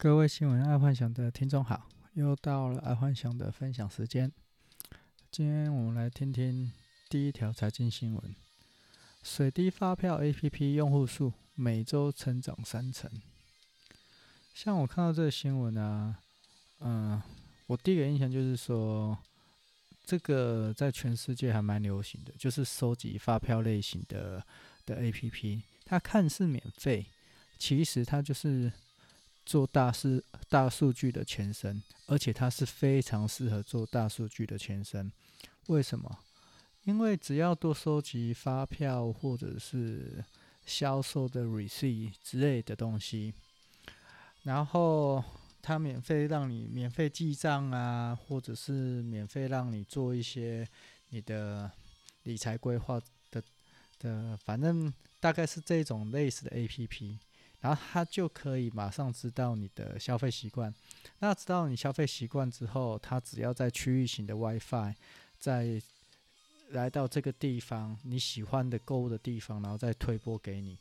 [0.00, 4.30] 各位新闻爱幻想的听众好，又到了爱幻想的分享时间。
[5.28, 6.70] 今天我们来听听
[7.08, 8.36] 第一条财经新闻：
[9.24, 13.10] 水滴发票 APP 用户数每周成长三成。
[14.54, 16.20] 像我看到这个新闻啊，
[16.78, 17.20] 嗯、
[17.66, 19.18] 我第一个印象就是说，
[20.06, 24.46] 这个在全世界还蛮流行的，就是收集发票类型的
[24.86, 25.60] 的 APP。
[25.84, 27.04] 它看似免费，
[27.58, 28.72] 其实它就是。
[29.48, 35.10] 做大是大数据的前身，而且它是非常适合做大数据的前身。
[35.68, 36.18] 为什么？
[36.84, 40.22] 因为只要多收集发票或者是
[40.66, 43.32] 销售的 receipt 之类的东西，
[44.42, 45.24] 然后
[45.62, 50.68] 它免费让你免费记账啊，或者是免费让你做一些
[51.08, 51.70] 你的
[52.24, 53.42] 理财规划的
[53.98, 57.16] 的，反正大概是这种类似的 APP。
[57.60, 60.72] 然后他就可以马上知道你的消费习惯。
[61.18, 64.94] 那知道你消费习惯之后，他只要在区域型的 WiFi，
[65.38, 65.82] 在
[66.70, 70.78] 来到这个地方你喜欢的购物的地方，然后再推播给你，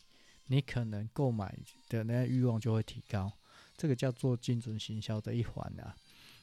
[0.48, 1.58] 你可能购买
[1.90, 3.32] 的那欲望就会提高。
[3.76, 5.96] 这个叫做精准行销的一环啊。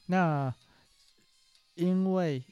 [0.07, 0.53] 那
[1.75, 2.43] 因为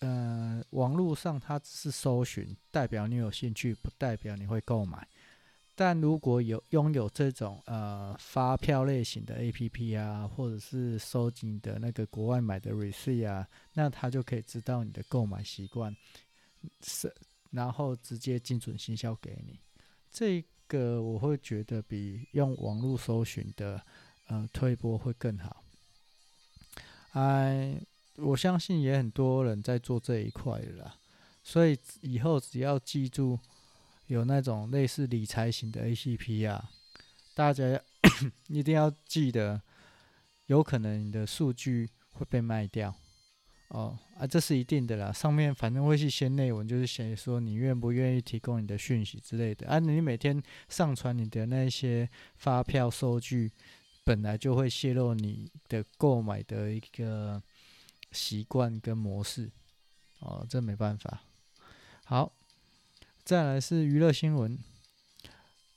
[0.00, 5.06] 呃网络上它只是搜寻，代表你有兴趣，不代表你会购买。
[5.80, 15.96] 但如果有拥有这种呃发票类型的 APP 啊，或者是收集的那个国外买的 receipt 啊，那他就可以知道你的购买习惯，
[16.82, 17.14] 是
[17.52, 19.60] 然后直接精准行销给你。
[20.10, 23.80] 这个我会觉得比用网络搜寻的
[24.26, 25.62] 呃推播会更好。
[27.12, 27.80] 哎，
[28.16, 30.96] 我相信也很多人在做这一块的啦，
[31.44, 33.38] 所以以后只要记住。
[34.08, 36.70] 有那种类似理财型的 APP 啊，
[37.34, 37.80] 大家
[38.48, 39.60] 一定要记得，
[40.46, 42.94] 有可能你的数据会被卖掉
[43.68, 45.12] 哦啊，这是一定的啦。
[45.12, 49.78] 上面反正会去写内文，就是写说你愿不愿意提供你的讯息之类的啊。
[49.78, 53.52] 你每天上传你的那些发票收据，
[54.04, 57.42] 本来就会泄露你的购买的一个
[58.12, 59.50] 习惯跟模式
[60.20, 61.20] 哦，这没办法。
[62.04, 62.32] 好。
[63.28, 64.58] 再来是娱乐新闻，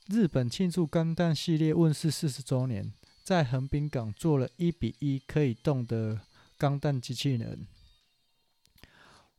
[0.08, 6.22] 日本庆祝《钢弹》系列问世四十周年，在横滨港做了一比一可以动的
[6.56, 7.66] 钢弹机器人。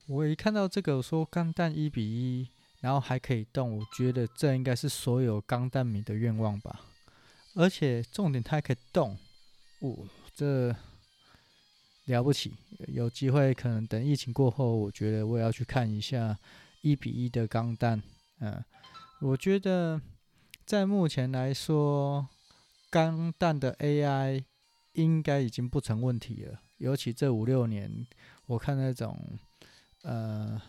[0.06, 2.48] 我一看到这个，说钢弹一比一，
[2.82, 6.82] 然后还可以动，我觉得这应该是所有钢弹迷的愿望吧。
[7.56, 9.18] 而且重点，它还可以动，
[9.80, 10.76] 哦，这
[12.06, 12.54] 了不起！
[12.90, 16.38] 有机会可能等疫情过后，我觉得我也要去看一下。
[16.84, 18.04] 一比一的钢弹，
[18.40, 18.62] 嗯，
[19.22, 20.02] 我觉得
[20.66, 22.28] 在目前来说，
[22.90, 24.44] 钢弹的 AI
[24.92, 26.60] 应该已经不成问题了。
[26.80, 28.06] 尤其这五六年，
[28.48, 29.18] 我看那种
[30.02, 30.62] 呃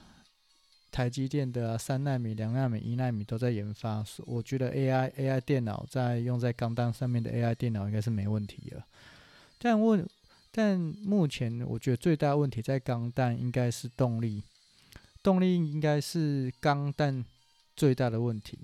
[0.92, 8.86] 台积电的三纳米、两纳米、一纳米都在研发，我觉得 AI AI 电脑在用在钢弹上面的 AI 电脑应该是没问题了。
[9.58, 10.08] 但问，
[10.52, 14.44] 但目前我觉得最大问题在钢弹应该是动力。
[15.24, 17.24] 动力应该是钢弹
[17.74, 18.58] 最大的问题。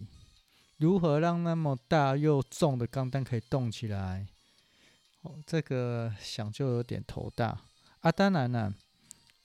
[0.76, 4.26] 如何让那么大又重的钢弹可以动起来？
[5.22, 7.58] 哦，这个想就有点头大
[8.00, 8.12] 啊！
[8.12, 8.74] 当然了，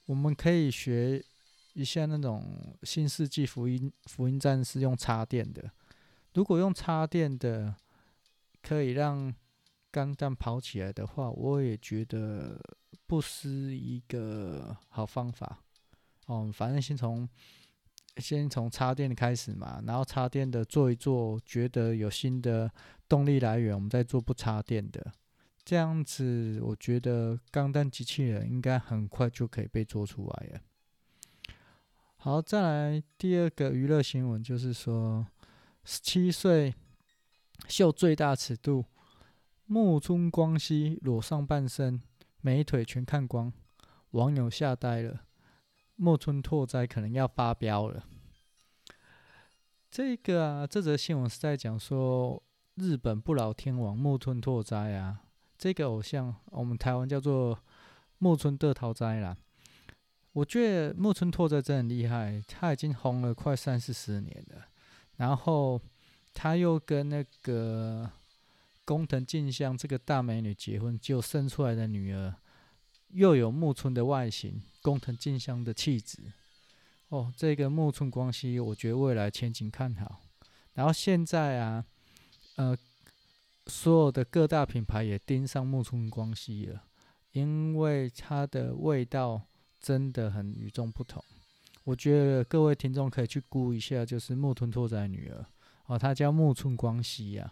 [0.06, 1.24] 我们可以学
[1.74, 5.72] 一下那种《新世纪福音福音战士》用插电的。
[6.34, 7.74] 如果用插电的
[8.62, 9.34] 可以让
[9.90, 12.60] 钢弹跑起来的话，我也觉得
[13.08, 15.62] 不失一个好方法。
[16.26, 17.28] 哦，反正先从
[18.18, 22.72] 先从插电的开始嘛，然后插电的做一做，觉得有新的
[23.08, 25.14] 动力来源，我们再做不插电的，
[25.64, 30.62] 这样子我觉得钢弹机器人应该很快就可以被做出来了。
[32.16, 35.28] 好，再来第二个娱乐新闻，就是说
[35.84, 36.74] 十七岁
[37.68, 38.86] 秀最大尺度，
[39.68, 42.02] 木村光希裸上半身，
[42.42, 43.54] 美腿全看光，
[44.12, 45.22] 网友吓呆了。
[45.96, 48.04] 木村拓哉可能要发飙了。
[49.90, 52.44] 这个啊，这则新闻是在讲说
[52.76, 55.22] 日本不老天王木村拓哉啊，
[55.58, 57.58] 这个偶像我们台湾叫做
[58.18, 59.38] 木村的桃哉啦。
[60.34, 64.66] 我觉得木村拓哉真的很厉害，他已经红了快三四十年了。
[65.16, 65.80] 然后
[66.34, 68.12] 他又跟那个
[68.84, 72.36] 工藤静香这个大美女结婚，就生出来的女儿
[73.12, 74.62] 又有木村的外形。
[74.86, 76.20] 工藤静香的气质，
[77.10, 80.22] 哦，这个木村光希，我觉得未来前景看好。
[80.76, 81.84] 然后现在啊，
[82.58, 82.78] 呃，
[83.66, 86.84] 所有的各大品牌也盯上木村光希了，
[87.32, 89.42] 因为它的味道
[89.82, 91.24] 真的很与众不同。
[91.84, 95.44] 我觉得各位听众可以去估一下，就是木村拓哉女儿
[95.88, 97.52] 哦，她叫木村光希呀。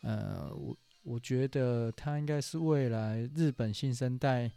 [0.00, 4.50] 呃，我我觉得她应该是未来日本新生代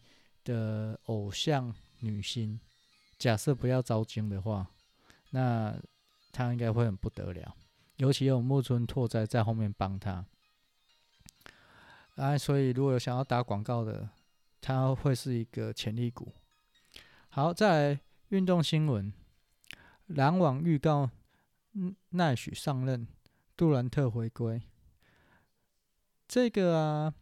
[0.43, 1.71] 的偶像
[2.01, 2.59] 女星。
[3.17, 4.67] 假设不要招金的话，
[5.29, 5.75] 那
[6.31, 7.55] 她应该会很不得了，
[7.97, 10.25] 尤其有木村拓哉在后面帮她。
[12.15, 14.09] 啊，所以如果有想要打广告的，
[14.59, 16.33] 他会是一个潜力股。
[17.29, 17.99] 好，再来
[18.29, 19.13] 运动新闻，
[20.07, 21.09] 篮网预告
[22.09, 23.07] 奈许上任，
[23.55, 24.61] 杜兰特回归。
[26.27, 27.13] 这个啊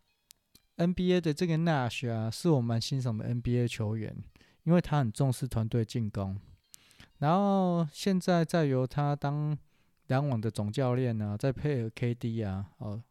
[0.78, 4.24] ，NBA 的这个纳许啊，是我蛮欣赏的 NBA 球员，
[4.70, 6.40] 因为他很重视团队进攻。
[7.18, 9.58] 然后现在再由他当
[10.10, 13.04] 篮网的总教练啊，再配合 KD 啊，哦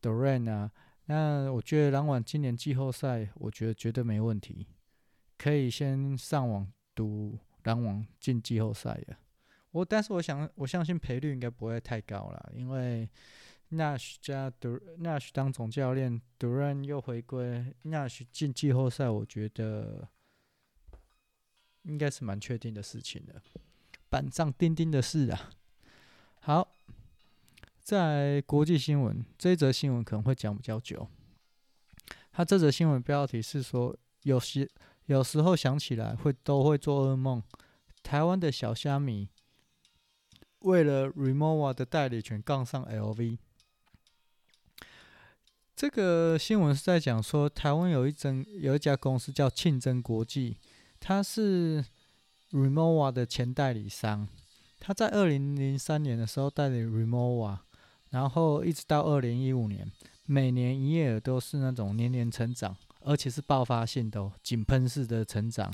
[0.00, 0.72] ，Durant 啊。
[1.04, 4.66] 那我觉得篮网今年季后赛，我觉得绝对没问题，
[5.36, 9.20] 可以先上网赌篮网进季后赛啊。
[9.72, 13.06] 我但是我想我相信赔率应该不会太高了，因为
[13.72, 14.50] Nash 加
[14.98, 20.08] Nash 当总教练，Durant 又回归，Nash 进季后赛，我觉得
[21.82, 23.42] 应该是蛮确定的事情的，
[24.08, 25.50] 板上钉钉的事啊。
[26.40, 26.68] 好。
[27.82, 31.08] 在国际新闻，这一则新闻可能会讲比较久。
[32.30, 34.70] 他这则新闻标题是说，有时
[35.06, 37.42] 有时候想起来会都会做噩梦。
[38.00, 39.28] 台湾的小虾米
[40.60, 43.38] 为了 Remova 的代理权杠上 LV。
[45.74, 50.58] 这个新闻是在讲说，台湾有一阵有一家公司叫庆真国际，
[51.00, 51.84] 他是
[52.52, 54.28] Remova 的前代理商。
[54.78, 57.58] 他在二零零三年的时候代理 Remova，。
[58.10, 59.88] 然后一直到二零一五年，
[60.26, 65.72] 每年营业额都是那种年年成长，而且是爆发性的、井喷式的成长。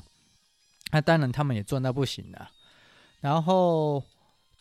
[0.91, 2.51] 那当然他们也赚到不行了。
[3.21, 4.03] 然后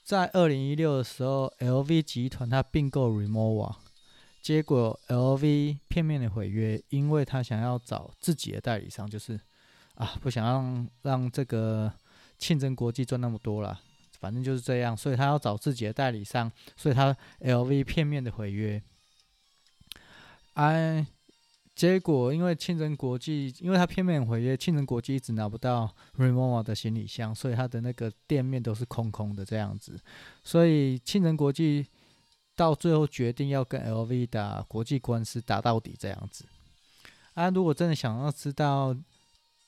[0.03, 3.77] 在二零一六的时候，LV 集团它并购 Remova，
[4.41, 9.39] 结果 LV 片面的毁约，因为他想要找自己的代理商，就是
[9.97, 11.93] 啊不想让让这个
[12.39, 13.79] 庆真国际赚那么多了。
[14.19, 18.83] 反正就是这样，所以他要找自己的代理商，所以他 LV 片面的毁约。
[20.55, 21.07] 哎，
[21.75, 30.01] 结果因为庆真国际，因为他片面毁约，庆真国际一直拿不到 Rimowa 的行李箱，所以他的那个店面都是空空的这样子。
[30.43, 31.87] 所以庆真国际
[32.57, 36.47] 到最后决定要跟 LV 打国际官司，打到底这样子。
[37.35, 38.97] 啊，如果真的想要知道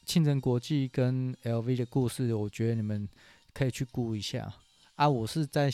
[0.09, 3.09] 庆真国际跟 LV 的故事，我觉得你们。
[3.55, 4.55] 可以去估一下
[4.95, 5.09] 啊！
[5.09, 5.69] 我是在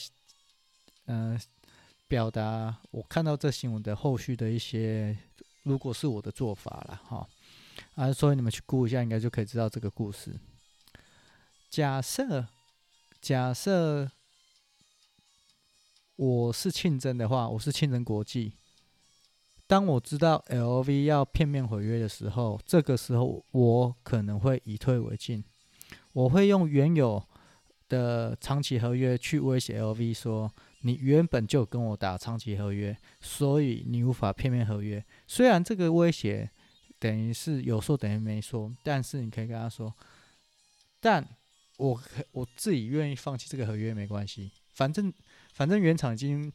[1.04, 1.38] 嗯、
[2.08, 5.18] 表达我看到这新闻的后续的一些，
[5.64, 7.28] 如果是我的做法了哈
[7.94, 10.34] 啊，所以你们去估一下，应该就可以知道这个故事。
[11.68, 12.48] 假设
[13.20, 14.10] 假设
[16.16, 18.54] 我是庆真的话，我是庆真国际。
[19.66, 25.42] 当我知道 LV 要片面毁约的时候，这个时候我可能会以退为进，
[26.12, 27.22] 我会用原有。
[27.86, 30.50] 的长期合约去威胁 LV 说，
[30.80, 35.04] 你原本就跟我打长期合约，所以你无法片面合约。
[35.28, 36.50] 虽然这个威胁
[36.98, 39.94] 等于是有说等于没说，但是你可以跟他说，
[40.98, 41.24] 但
[41.76, 42.00] 我
[42.32, 45.12] 我自己愿意放弃这个合约没关系，反正
[45.52, 46.50] 反正原厂已经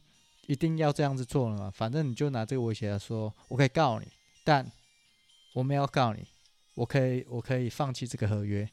[0.50, 4.08] 一定要这样子做了嘛，反正你就拿这个威胁来说，我可以告你，
[4.44, 4.70] 但
[5.54, 6.26] 我没有告你，
[6.74, 8.68] 我可以我可以放弃这个合约，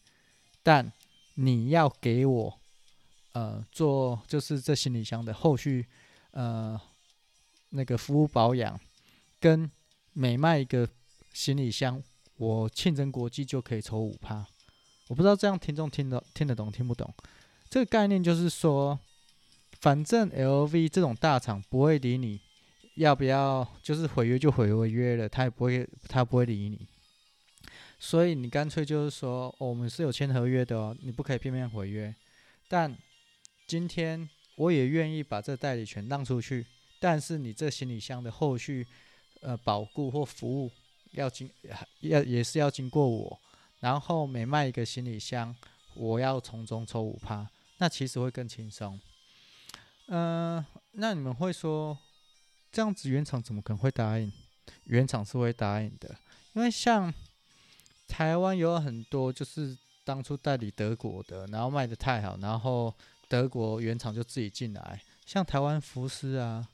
[0.64, 0.92] 但。
[1.40, 2.60] 你要给我，
[3.34, 5.86] 呃，做就是这行李箱的后续，
[6.32, 6.82] 呃，
[7.70, 8.80] 那个服务保养，
[9.40, 9.70] 跟
[10.14, 10.90] 每卖一个
[11.34, 12.02] 行李箱，
[12.38, 14.48] 我庆真国际就可以抽五趴。
[15.10, 17.14] 我不知道这样听众听得听得懂听不懂？
[17.70, 19.00] 这个概念就是说，
[19.80, 22.40] 反正 LV 这种大厂不会理你，
[22.96, 26.88] 要不要就是毁约就毁约了，他也不会他不会理你。
[28.00, 32.14] 所以你干脆就是说，哦，我们是有签合约的哦，你不可以片面毁约。
[32.68, 32.96] 但
[33.66, 36.66] 今天我也愿意把这代理权让出去，
[37.00, 38.86] 但是你这行李箱的后续
[39.42, 40.72] 呃保固或服务
[41.12, 41.50] 要经
[42.02, 43.40] 要也是要经过我，
[43.80, 45.56] 然后每卖一个行李箱，
[45.96, 49.00] 我要从中抽五趴，那其实会更轻松。
[50.08, 51.98] 嗯、那你们会说，
[52.72, 54.32] 这样子原厂怎么可能会答应？
[54.84, 56.16] 原厂是会答应的，
[56.54, 57.14] 因为像。
[58.10, 62.96] 台湾有很多就是当初代理德国的，然后卖得太好，然后
[63.28, 66.66] 德国原厂就自己进来，像台湾福斯啊，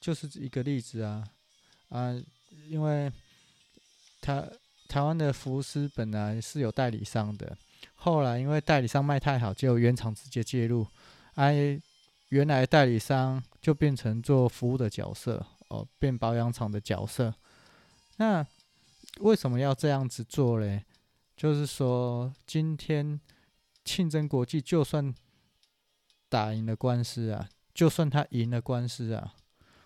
[0.00, 1.24] 就是一个例子啊
[1.88, 2.12] 啊，
[2.68, 3.10] 因为
[4.20, 4.44] 台
[4.88, 7.56] 台湾的福斯本来是有代理商的，
[7.94, 10.84] 后来因为代理商卖太好，就原厂直接介入，
[11.34, 11.80] 哎，
[12.32, 17.34] 原来代理商就变成做服务的角色哦，变保养厂的角色。
[18.16, 18.46] 那
[19.20, 20.82] 为什么要这样子做嘞？
[21.36, 23.20] 就是说，今天
[23.84, 25.14] 庆真国际就算
[26.30, 29.34] 打赢了官司啊，就算他赢了官司啊，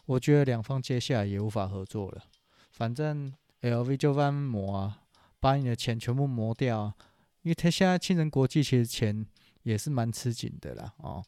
[0.05, 2.23] 我觉得两方接下来也无法合作了。
[2.71, 5.03] 反正 LV 就慢慢磨啊，
[5.41, 6.95] 把你的钱全部磨掉啊。
[7.43, 9.26] 因为他现在庆真国际其实钱
[9.65, 11.25] 也是蛮吃紧的啦，哦，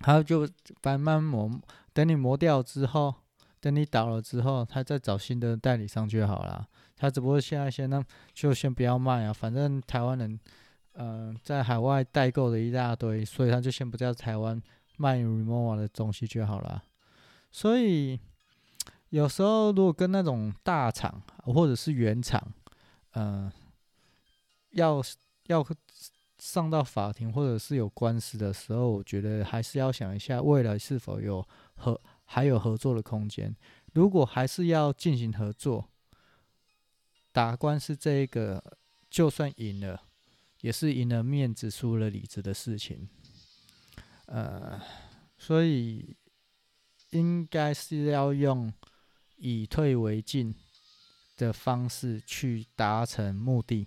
[0.00, 0.48] 他就
[0.82, 1.50] 慢慢磨，
[1.92, 3.14] 等你磨掉之后，
[3.60, 6.66] 等你倒了之后，他再找新的代理商就好了。
[6.96, 8.04] 他只不过现在先呢，
[8.34, 10.38] 就先不要卖啊，反正台湾人，
[10.94, 14.60] 嗯、在海外代购的一大堆，所以他就先不在台湾
[14.96, 16.82] 卖 Remova 的东西就好了。
[17.50, 18.18] 所以
[19.08, 22.52] 有时候如果跟那种大厂或者是原厂，
[23.14, 23.50] 嗯、
[24.70, 25.02] 要
[25.46, 25.66] 要
[26.40, 33.54] 上到法庭或者是有官司的时候，我觉得还是要想一下未来是否有合还有合作的空间。
[33.92, 35.88] 如果还是要进行合作，
[37.30, 38.78] 打官司这一个，
[39.10, 40.02] 就算赢了，
[40.62, 43.08] 也是赢了面子，输了里子的事情。
[44.26, 44.80] 呃，
[45.36, 46.16] 所以
[47.10, 48.72] 应该是要用
[49.36, 50.54] 以退为进
[51.36, 53.86] 的方式去达成目的。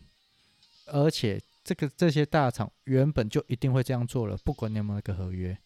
[0.88, 5.58] 而且，这个这些大厂原本就一定会这样做了，不管你有没有那个合约，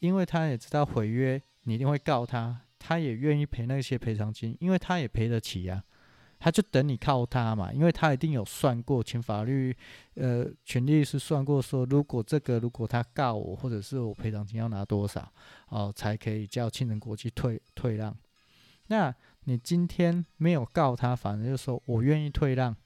[0.00, 5.82] 因为他也知道毁约你一定会告他，他也愿意赔那些赔偿金，因为他也赔得起呀、
[6.38, 9.74] 他就等你靠他嘛，因为他一定有算过，请法律，
[10.14, 15.32] 呃，权利是算过说，如果这个如果他告我，或者是我赔偿金要拿多少，
[15.68, 18.16] 哦，才可以叫庆真国际退退让。
[18.88, 22.76] 那你今天没有告他，反而就说我愿意退让，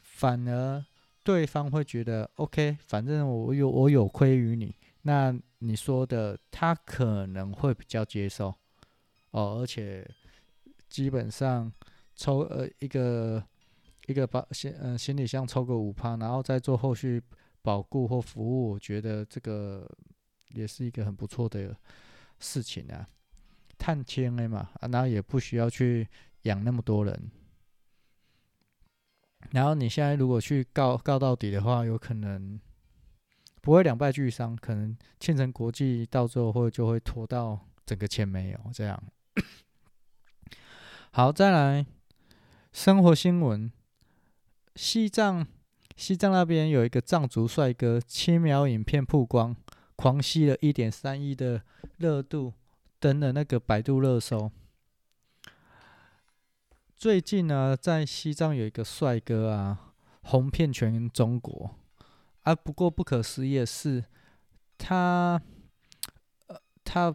[0.00, 0.84] 反而
[1.26, 8.54] 对方会觉得 OK，反正我有我有亏于你，那你说的他可能会比较接受，
[9.32, 10.08] 哦，而且
[10.88, 11.70] 基本上。
[12.18, 13.44] 抽呃一个
[14.06, 17.22] 一个保行呃行李箱抽个五趴，然后再做后续
[17.60, 19.86] 保固或服务，我觉得这个
[20.54, 21.76] 也是一个很不错的
[22.38, 23.06] 事情啊。
[23.76, 26.08] 探亲的嘛，啊，然后也不需要去
[26.44, 27.30] 养那么多人。
[29.52, 32.60] 然后你现在如果去告告到底的话，有可能
[33.60, 39.02] 不会两败俱伤，可能庆真国际到最后会就会拖到整个钱没有这样。
[41.12, 41.86] 好，再来。
[42.72, 43.72] 生活新闻：
[44.74, 45.46] 西藏，
[45.96, 49.56] 西藏那边有一个藏族帅哥，七秒影片曝光，
[49.96, 51.62] 狂吸了一点三亿的
[51.96, 52.52] 热度，
[53.00, 54.52] 登了那个百度热搜。
[56.96, 61.76] 最近呢，在西藏有一个帅哥啊，红遍全中国。
[62.40, 64.02] 啊，不过不可思议的是，
[64.78, 65.38] 他，
[66.46, 67.14] 呃，他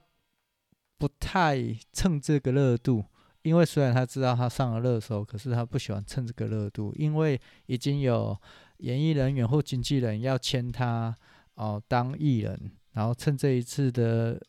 [1.00, 3.06] 不太蹭这个热度。
[3.42, 8.40] 因为虽然他知道他上了热搜，可是他不喜欢蹭这个热度，因为已经有
[8.78, 11.16] 演艺人员或经纪人要签他
[11.56, 14.40] 哦当艺人，然后趁这一次的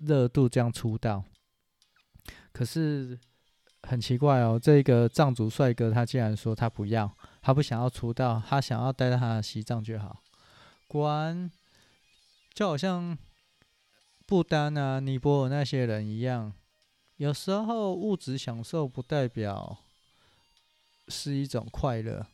[0.00, 1.24] 热度这样出道。
[2.52, 3.18] 可是
[3.86, 7.10] 很奇怪哦，这个藏族帅哥他竟然说他不要，
[7.42, 10.22] 他不想要出道，他想要待在他的西藏就好。
[10.86, 11.50] 果然
[12.52, 13.16] 就好像
[14.26, 16.52] 不丹啊、尼泊尔那些人一样。
[17.16, 19.78] 有时候物质享受不代表
[21.08, 22.26] 是一种快乐，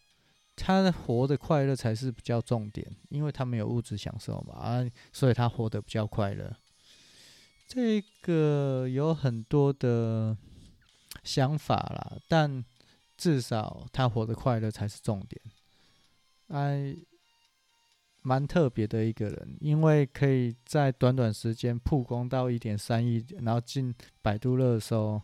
[0.57, 6.57] 他活的快乐才是比较重点，因为他没有物质享受嘛，啊，所以他活得比较快乐。
[7.69, 10.37] 这个有很多的
[11.23, 12.65] 想法啦，但
[13.17, 15.43] 至少他活得快乐才是重点。
[16.49, 16.97] 哎。
[18.23, 25.23] 蛮特别的一个人，因为可以在短短时间曝光到一点三亿，然后进百度热搜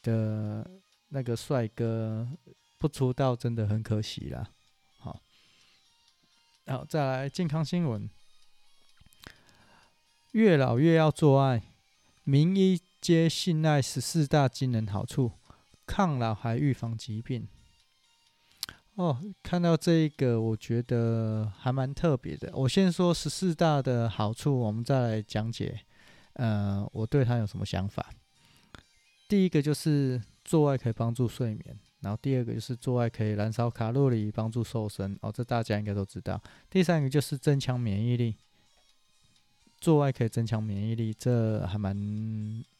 [0.00, 0.64] 的
[1.08, 2.28] 那个帅哥，
[2.78, 4.48] 不出道真的很可惜啦。
[4.98, 5.20] 好，
[6.68, 8.08] 好，再来健康新闻：
[10.30, 11.60] 越老越要做爱，
[12.22, 15.32] 名医皆信赖十四大惊人好处，
[15.86, 17.48] 抗老还预防疾病。
[18.96, 22.50] 哦，看到这一个，我觉得还蛮特别的。
[22.54, 25.80] 我先说十四大的好处，我们再来讲解。
[26.34, 28.10] 呃，我对它有什么想法？
[29.26, 35.18] 第一个就是做爱可以帮助睡眠，然后第二个就是做爱可以燃烧卡路里，帮助瘦身。
[35.22, 36.38] 哦，这大家应该都知道。
[36.68, 38.36] 第三个就是增强免疫力。
[39.80, 41.96] 做爱可以增强免疫力，这还蛮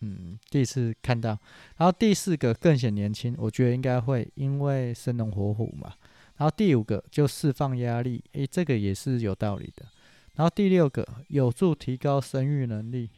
[0.00, 1.30] 嗯第一次看到。
[1.78, 5.94] 然后第四个更显年轻，我觉得应该会因为生龙活虎嘛。
[6.36, 9.86] 然后第五个就释放压力，诶，这个也是有道理的。
[10.34, 13.10] 然后第六个有助提高生育能力，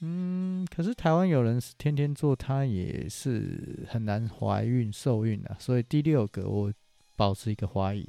[0.00, 6.72] 嗯，可是台湾有人是天天做，他也是很难怀孕受孕的，所以第六个我
[7.16, 8.06] 保持一个怀疑。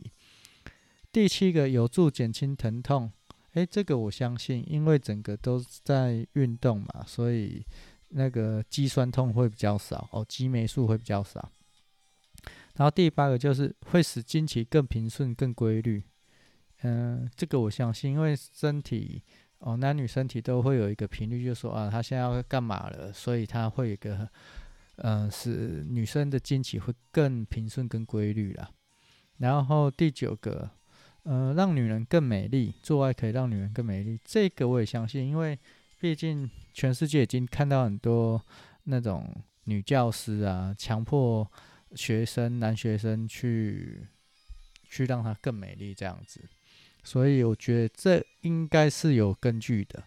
[1.12, 3.12] 第七个有助减轻疼痛。
[3.54, 7.66] 诶，这个我相信，因为整个都在运动嘛，所以
[8.08, 11.52] 那个肌酸痛会比较少哦，肌霉素会比较少。
[12.76, 16.02] 然后第八个就是会使经期更平顺、更规律。
[16.84, 19.22] 嗯，这个我相信，因为身体
[19.60, 24.30] 哦，男女身体都会有一个频率，就说啊，他现在要干嘛了，所以他会有一个，
[24.96, 28.72] 嗯，使女生的经期会更平顺、更规律啦。
[29.40, 30.72] 然后第九个。
[31.24, 35.58] 呃，让女人更美丽，做爱可以让女人更美丽，这个我也相信，因为
[36.00, 38.44] 毕竟全世界已经看到很多
[38.86, 39.32] 那种
[39.66, 41.48] 女教师啊，强迫
[41.94, 44.08] 学生、男学生去
[44.90, 46.42] 去让她更美丽这样子，
[47.04, 50.04] 所以我觉得这应该是有根据的。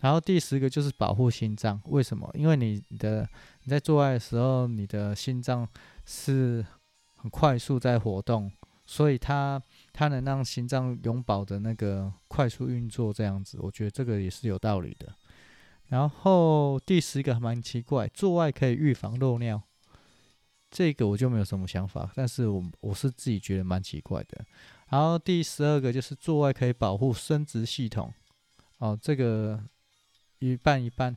[0.00, 2.30] 然后第十个就是保护心脏，为什么？
[2.34, 3.26] 因为你的
[3.64, 5.66] 你在做爱的时候，你的心脏
[6.04, 6.64] 是
[7.16, 8.52] 很快速在活动。
[8.90, 9.62] 所以它
[9.98, 15.12] 它能让心脏永保的那个快速运作，这样子，我觉得这个也是有道理的。
[15.86, 19.60] 然后第十个蛮奇怪，做爱可以预防漏尿，
[20.70, 24.44] 这个我就没有什么想法，但是我我是自己觉得蛮奇怪的。
[24.90, 28.14] 然后第十二个就是做爱可以保护生殖系统，
[28.76, 29.60] 哦，这个
[30.38, 31.16] 一半一半，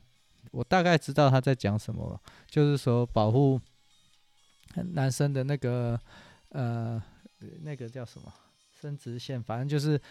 [0.50, 3.62] 我大概知道他在讲什么，就是说保护
[4.74, 6.00] 男生的那个
[6.50, 7.00] 呃。
[7.64, 8.32] 那个叫什么
[8.82, 10.02] 生殖腺，反正就是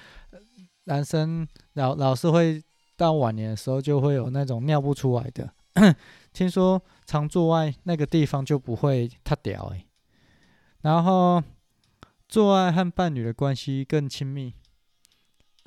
[0.85, 2.63] 男生老老是会
[2.97, 5.53] 到晚年的时候就会有那种尿不出来的。
[6.33, 9.85] 听说常做爱那个地方就不会太屌哎。
[10.83, 11.43] 然后
[12.29, 14.55] 做爱和伴侣的关系更亲密，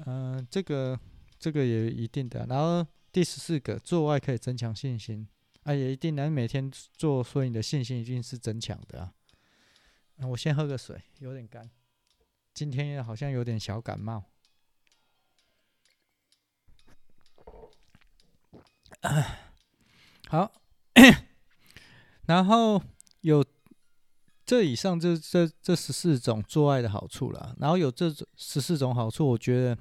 [0.05, 0.97] 嗯、这个
[1.37, 2.45] 这个也一定的。
[2.47, 5.27] 然后第十四个，做爱可以增强信心，
[5.63, 9.13] 啊，也一定能每天做，所以你的信心一定是增强的啊。
[10.29, 11.69] 我先喝个水，有点干。
[12.53, 14.23] 今天好像有点小感冒。
[20.29, 20.51] 好，
[22.27, 22.81] 然后
[23.21, 23.43] 有
[24.45, 27.55] 这以上这这这十四种做爱的好处了。
[27.59, 29.77] 然后有这十四种好处，我觉得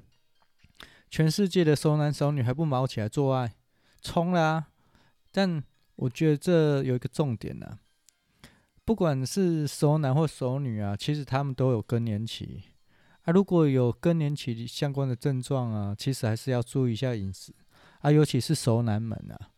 [1.09, 3.55] 全世界的熟男熟女还不卯起来做爱，
[4.01, 4.67] 冲啦！
[5.31, 5.63] 但
[5.95, 7.79] 我觉得这有一个重点呢。
[8.85, 12.63] 不管是熟男或熟女啊，其实他们都有更年期
[13.23, 13.31] 啊。
[13.31, 17.53] 如果有更年期相关的症状啊，其实还是要注意一下饮食
[18.01, 19.49] 啊，尤其是熟男们啊。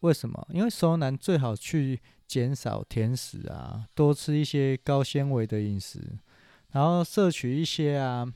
[0.00, 0.48] 为什么？
[0.50, 6.00] 因为熟男最好去减少甜食啊，多吃一些高纤维的饮食，
[6.70, 8.32] 然后摄取一些啊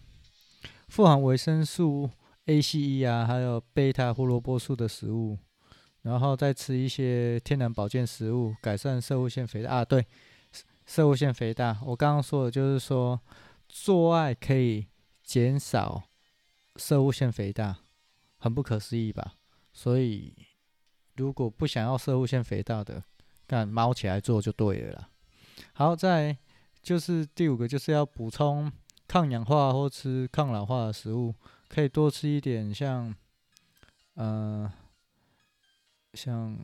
[0.88, 2.10] 富含维生素
[2.46, 5.38] A、C、E 啊，还有贝塔胡萝卜素的食物。
[6.02, 9.84] 然后再吃一些天然保健食物，改善摄护腺肥大啊。
[9.84, 10.06] 对，
[10.86, 13.20] 色物腺肥大，我刚刚说的就是说，
[13.68, 14.86] 做爱可以
[15.22, 16.04] 减少
[16.76, 17.78] 色物腺肥大，
[18.38, 19.34] 很不可思议吧？
[19.72, 20.34] 所以，
[21.16, 23.02] 如果不想要色物腺肥大的，
[23.46, 25.10] 干猫起来做就对了啦。
[25.72, 26.38] 好，再
[26.80, 28.72] 就是第五个，就是要补充
[29.08, 31.34] 抗氧化或吃抗老化的食物，
[31.68, 33.14] 可以多吃一点像，
[34.14, 34.72] 嗯、呃。
[36.14, 36.56] 像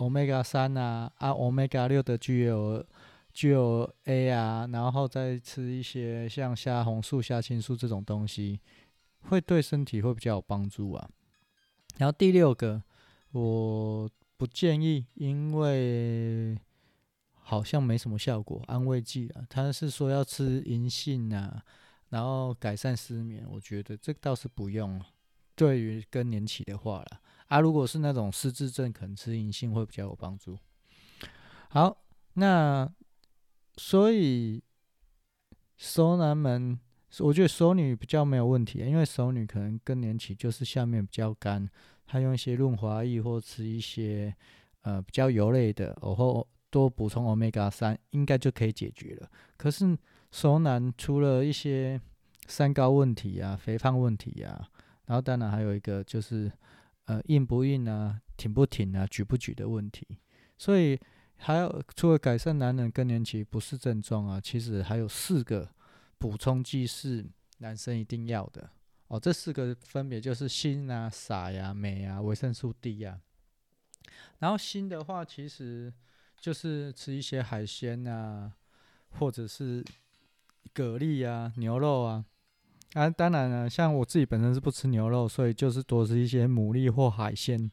[0.00, 2.84] Omega 三啊，啊 Omega 六的 GL
[3.34, 8.60] GLA 啊，然后再吃一些像虾红素、虾青素这种东西，
[9.28, 11.10] 会对身体会比较有帮助啊。
[11.98, 12.82] 然后第六个，
[13.32, 16.58] 我不建议，因为
[17.34, 19.44] 好像没什么效果，安慰剂啊。
[19.50, 21.62] 他是说要吃银杏啊，
[22.08, 24.98] 然后改善失眠，我觉得这倒是不用。
[25.54, 30.56] 对于更年期的话啦，啊，如果是那种失智症，可能吃银杏会比较有帮助。
[31.70, 32.88] 好，那
[33.76, 34.62] 所以
[35.76, 36.78] 熟男们，
[37.18, 41.68] 我觉得熟女比较没有问题，因为熟女可能更年期就是下面比较干，
[42.06, 44.32] 她用一些润滑液或吃一些
[44.82, 49.28] 呃比较油类的，然后多补充欧米伽三，应该就可以解决了。
[49.56, 49.98] 可是
[50.30, 52.00] 熟男除了一些
[52.46, 54.68] 三高问题啊、肥胖问题啊。
[55.06, 56.48] 然后当然还有一个就是，
[57.10, 60.06] 呃，硬不硬啊，挺不挺啊，举不举的问题。
[60.56, 60.96] 所以
[61.38, 65.68] 还有除了改善男人更年期不适症状啊，其实还有四个
[66.18, 67.26] 补充剂是
[67.58, 68.70] 男生一定要的
[69.08, 73.18] 哦，这四个分别就是锌啊、硒呀、镁啊、维生素 D 啊。
[74.38, 75.92] 然后锌的话，其实
[76.38, 78.52] 就是吃一些海鲜啊，
[79.18, 79.84] 或者是
[80.74, 82.24] 蛤蜊啊、牛肉啊。
[82.94, 87.70] 啊，当然了，像我自己本身是不吃牛肉，所以就是多吃一些牡蛎或海鲜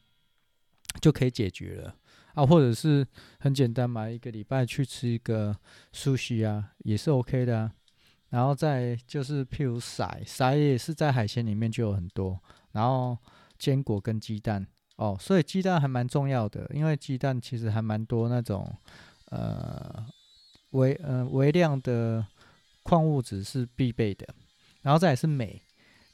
[1.00, 1.94] 就可以解决了
[2.34, 2.46] 啊。
[2.46, 3.06] 或者是
[3.40, 5.56] 很简单嘛，一个礼拜去吃一个
[5.92, 7.72] 寿喜啊，也是 OK 的啊。
[8.30, 12.38] 然后再就是譬如硒，硒也是在海鲜里面就有很多。
[12.72, 13.16] 然后
[13.58, 14.66] 坚果跟鸡蛋。
[14.96, 18.68] 哦，所以鸡蛋还蛮重要的，因为鸡蛋其实还蛮多那种
[19.26, 20.04] 呃
[20.72, 22.26] 微呃微量的
[22.82, 24.26] 矿物质是必备的，
[24.88, 25.60] 然后再来是镁，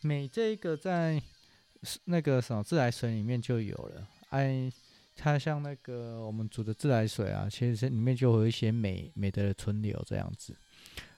[0.00, 1.22] 镁这个在
[2.06, 4.68] 那个什么自来水里面就有了，哎，
[5.14, 10.56] 它像那个我们煮的自来水啊，其实里面就有一些镁镁的存留这样子，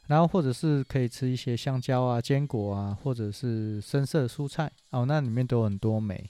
[0.07, 6.29] 然后或者是可以吃一些香蕉啊、坚果啊，或者是深色蔬菜哦，那里面都有很多镁。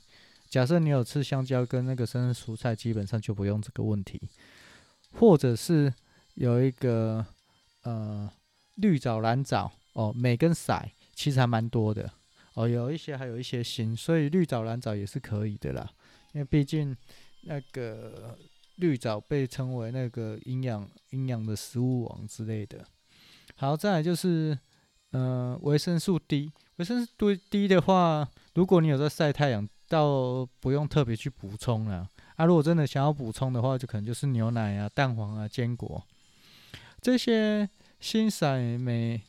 [0.49, 4.23] 假设你有吃香蕉跟那个深色蔬菜，基本上就不用这个问题。
[5.19, 5.93] 或者是
[6.35, 7.27] 有一个
[7.83, 8.31] 呃
[8.77, 12.09] 绿藻、蓝藻哦，镁跟硒其实还蛮多的
[12.55, 15.91] 哦，有一些还有一些锌，所以绿藻、蓝藻也是可以的啦。
[16.33, 16.97] 因为毕竟
[17.43, 18.39] 那个
[18.77, 22.85] 绿藻被称为那个营养营养的食物网之类的。
[23.57, 24.57] 好，再来就是
[25.11, 29.69] 呃维生素 D，维生素 D 的话，如果你有在晒太阳。
[29.89, 32.45] 倒不用特别去补充了啊！
[32.45, 36.05] 如果真的想要补充的话，就可能就是牛奶啊、蛋黄啊、坚果
[37.01, 39.23] 这些锌、硒、镁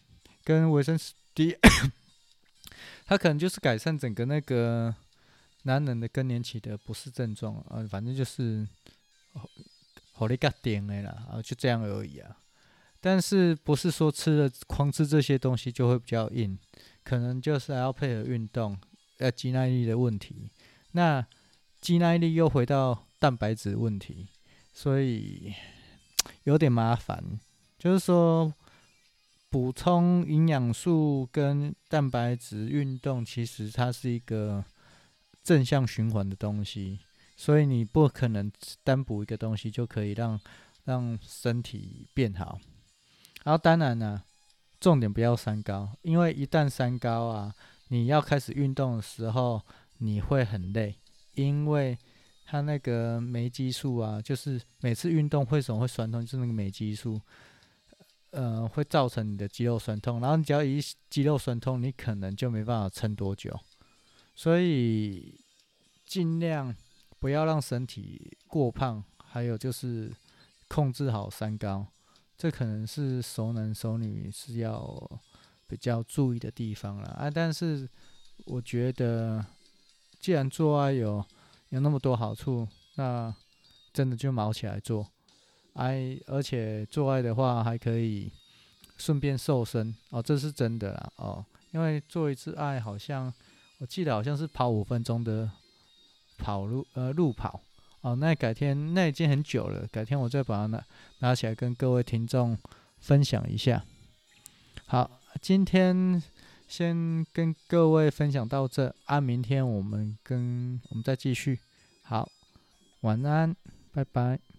[0.43, 1.55] 跟维生素 D，
[3.05, 4.95] 它可能就是改善整个那个
[5.63, 7.85] 男人的更年期的不适症状啊。
[7.87, 8.67] 反正就是
[10.13, 12.35] 好你个点的啦啊，就这样而已啊。
[12.99, 16.57] 但是不是说吃了狂吃这些东西就会比较硬？
[17.03, 18.75] 可能就是还要配合运动。
[19.19, 20.49] 呃，肌耐力的问题，
[20.93, 21.25] 那
[21.79, 24.27] 肌耐力又回到蛋白质问题，
[24.73, 25.53] 所以
[26.45, 27.39] 有点麻烦。
[27.79, 28.53] 就是说，
[29.49, 34.63] 补充营养素跟蛋白质，运动其实它是一个
[35.43, 36.99] 正向循环的东西，
[37.35, 38.51] 所以你不可能
[38.83, 40.39] 单补一个东西就可以让
[40.83, 42.59] 让身体变好。
[43.43, 44.23] 然后当然呢，
[44.79, 47.53] 重点不要三高，因为一旦三高啊。
[47.89, 49.61] 你要开始运动的时候，
[49.99, 50.93] 你会很累，
[51.35, 51.97] 因为
[52.45, 57.21] 它那个酶激素啊，就是每次运动为什么会酸痛，就是那个酶激素，
[58.31, 60.19] 呃，会造成你的肌肉酸痛。
[60.19, 63.57] 然后你只要一肌肉酸痛，你可能就没办法撑多久。
[64.35, 65.39] 所以
[66.05, 66.75] 尽量
[67.19, 70.11] 不要让身体过胖，还有就是
[70.67, 71.87] 控制好三高，
[72.37, 75.21] 这可能是熟男熟女是要。
[75.69, 77.85] 比较注意的地方了啊，但是
[78.45, 79.45] 我觉得，
[80.17, 81.21] 既然做爱有
[81.67, 83.35] 有那么多好处，那
[83.91, 85.05] 真的就卯起来做，
[85.77, 88.31] 哎，而且做爱的话还可以
[88.97, 93.33] 顺便瘦身哦，这是真的啦哦，因为做一次爱好像
[93.77, 95.49] 我记得好像是跑五分钟的
[96.37, 97.61] 跑路呃路跑
[98.01, 100.83] 哦，那改天那已经很久了，改天我再把它拿
[101.19, 102.57] 拿起来跟各位听众
[102.99, 103.85] 分享一下，
[104.85, 105.11] 好。
[105.39, 106.23] 今天
[106.67, 111.59] 先跟各位分享到这，啊，明天我们跟我们再继续。
[112.01, 112.27] 好，
[113.01, 113.55] 晚安，
[113.93, 114.56] 拜拜。